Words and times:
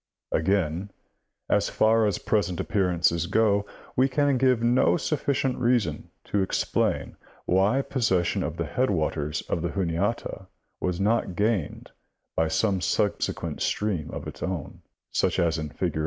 Again, 0.31 0.89
as 1.47 1.69
far 1.69 2.07
as 2.07 2.17
present 2.17 2.59
appear 2.59 2.87
ances 2.87 3.29
go, 3.29 3.67
we 3.95 4.09
can 4.09 4.39
give 4.39 4.63
no 4.63 4.97
sufficient 4.97 5.59
reason 5.59 6.09
to 6.23 6.41
explain 6.41 7.17
why 7.45 7.83
posses 7.83 8.25
sion 8.25 8.41
of 8.41 8.57
the 8.57 8.65
headwaters 8.65 9.41
of 9.43 9.61
the 9.61 9.69
Juniata 9.69 10.47
was 10.79 10.99
not 10.99 11.35
gained 11.35 11.91
by 12.35 12.47
some 12.47 12.81
subsequent 12.81 13.61
stream 13.61 14.09
of 14.09 14.25
its 14.25 14.41
own, 14.41 14.81
such 15.11 15.37
as 15.37 15.57
G, 15.57 15.69
fig. 15.69 15.99